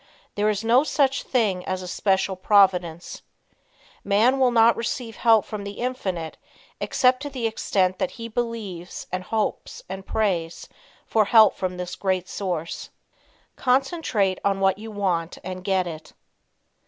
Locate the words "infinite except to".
5.73-7.29